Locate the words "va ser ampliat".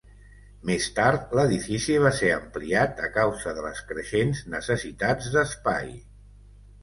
2.03-3.03